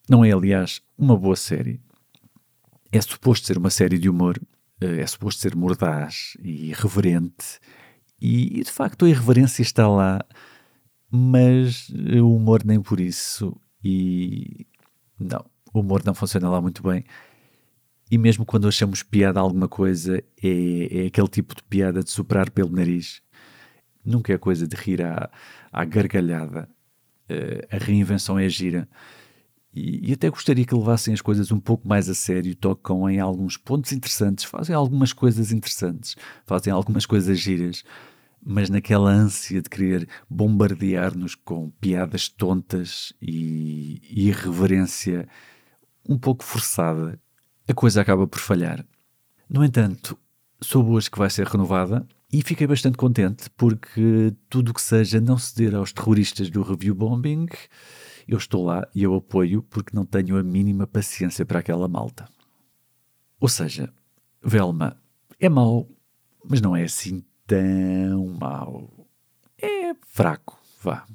Não 0.09 0.25
é, 0.25 0.31
aliás, 0.31 0.81
uma 0.97 1.15
boa 1.15 1.35
série. 1.35 1.79
É 2.91 2.99
suposto 2.99 3.45
ser 3.45 3.57
uma 3.57 3.69
série 3.69 3.99
de 3.99 4.09
humor, 4.09 4.39
é 4.81 5.05
suposto 5.05 5.41
ser 5.41 5.55
mordaz 5.55 6.35
e 6.41 6.69
irreverente, 6.69 7.59
e, 8.19 8.59
e 8.59 8.63
de 8.63 8.71
facto 8.71 9.05
a 9.05 9.09
irreverência 9.09 9.61
está 9.61 9.87
lá 9.87 10.19
mas 11.11 11.89
o 11.89 12.35
humor 12.35 12.63
nem 12.63 12.81
por 12.81 12.99
isso. 12.99 13.55
E 13.83 14.67
não, 15.19 15.43
o 15.73 15.79
humor 15.79 16.03
não 16.05 16.13
funciona 16.13 16.49
lá 16.49 16.61
muito 16.61 16.83
bem. 16.83 17.03
E 18.11 18.17
mesmo 18.17 18.45
quando 18.45 18.67
achamos 18.67 19.03
piada 19.03 19.39
alguma 19.39 19.67
coisa, 19.67 20.17
é, 20.41 21.03
é 21.03 21.07
aquele 21.07 21.27
tipo 21.27 21.55
de 21.55 21.63
piada 21.63 22.03
de 22.03 22.09
superar 22.09 22.49
pelo 22.51 22.69
nariz. 22.71 23.21
Nunca 24.03 24.33
é 24.33 24.37
coisa 24.37 24.67
de 24.67 24.75
rir 24.75 25.01
à, 25.03 25.29
à 25.71 25.85
gargalhada. 25.85 26.69
A 27.71 27.77
reinvenção 27.77 28.37
é 28.37 28.47
gira. 28.49 28.87
E, 29.73 30.09
e, 30.09 30.13
até 30.13 30.29
gostaria 30.29 30.65
que 30.65 30.73
levassem 30.73 31.13
as 31.13 31.21
coisas 31.21 31.51
um 31.51 31.59
pouco 31.59 31.87
mais 31.87 32.09
a 32.09 32.15
sério, 32.15 32.55
tocam 32.55 33.07
em 33.09 33.19
alguns 33.19 33.55
pontos 33.55 33.91
interessantes, 33.91 34.43
fazem 34.43 34.75
algumas 34.75 35.13
coisas 35.13 35.51
interessantes, 35.51 36.15
fazem 36.45 36.73
algumas 36.73 37.05
coisas 37.05 37.39
giras, 37.39 37.83
mas 38.43 38.69
naquela 38.69 39.11
ânsia 39.11 39.61
de 39.61 39.69
querer 39.69 40.09
bombardear-nos 40.27 41.35
com 41.35 41.69
piadas 41.79 42.27
tontas 42.29 43.13
e, 43.21 44.01
e 44.09 44.27
irreverência 44.29 45.27
um 46.07 46.17
pouco 46.17 46.43
forçada, 46.43 47.19
a 47.67 47.73
coisa 47.73 48.01
acaba 48.01 48.25
por 48.27 48.39
falhar. 48.39 48.83
No 49.47 49.63
entanto, 49.63 50.17
soube 50.59 50.89
hoje 50.89 51.11
que 51.11 51.19
vai 51.19 51.29
ser 51.29 51.45
renovada 51.45 52.07
e 52.31 52.43
fiquei 52.43 52.67
bastante 52.67 52.97
contente 52.97 53.49
porque 53.51 54.33
tudo 54.49 54.69
o 54.69 54.73
que 54.73 54.81
seja 54.81 55.19
não 55.19 55.37
ceder 55.37 55.75
aos 55.75 55.91
terroristas 55.91 56.49
do 56.49 56.61
review 56.61 56.93
bombing, 56.93 57.47
eu 58.27 58.37
estou 58.37 58.63
lá 58.63 58.87
e 58.93 59.01
eu 59.01 59.15
apoio 59.15 59.63
porque 59.63 59.95
não 59.95 60.05
tenho 60.05 60.37
a 60.37 60.43
mínima 60.43 60.85
paciência 60.85 61.45
para 61.45 61.59
aquela 61.59 61.87
malta. 61.87 62.27
Ou 63.39 63.49
seja, 63.49 63.91
Velma 64.43 65.01
é 65.39 65.49
mau, 65.49 65.89
mas 66.45 66.61
não 66.61 66.75
é 66.75 66.83
assim 66.83 67.23
tão 67.47 68.27
mau. 68.39 69.07
É 69.57 69.93
fraco, 70.07 70.59
vá. 70.81 71.05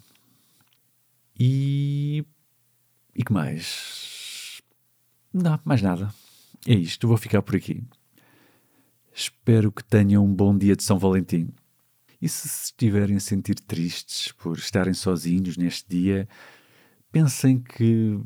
E. 1.39 2.25
E 3.15 3.23
que 3.23 3.33
mais? 3.33 4.61
Não, 5.33 5.61
mais 5.65 5.81
nada. 5.81 6.13
É 6.67 6.75
isto, 6.75 7.07
vou 7.07 7.17
ficar 7.17 7.43
por 7.43 7.55
aqui. 7.55 7.85
Espero 9.15 9.71
que 9.71 9.85
tenham 9.85 10.25
um 10.25 10.35
bom 10.35 10.59
dia 10.59 10.75
de 10.75 10.83
São 10.83 10.99
Valentim. 10.99 11.49
E 12.21 12.29
se 12.29 12.49
se 12.49 12.65
estiverem 12.65 13.17
a 13.17 13.21
sentir 13.21 13.55
tristes 13.55 14.33
por 14.33 14.59
estarem 14.59 14.93
sozinhos 14.93 15.57
neste 15.57 15.89
dia, 15.89 16.29
pensem 17.13 17.61
que 17.61 18.19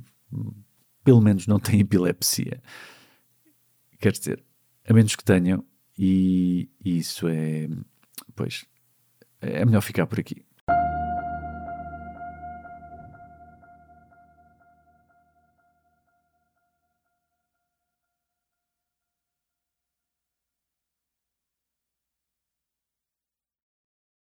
pelo 1.05 1.21
menos 1.21 1.47
não 1.47 1.61
têm 1.61 1.81
epilepsia. 1.81 2.63
Quer 4.01 4.13
dizer, 4.13 4.43
a 4.89 4.95
menos 4.95 5.15
que 5.15 5.25
tenham, 5.25 5.63
e 5.99 6.71
isso 6.83 7.29
é 7.29 7.69
Pois, 8.35 8.65
é 9.41 9.65
melhor 9.65 9.83
ficar 9.83 10.07
por 10.07 10.19
aqui. 10.19 10.45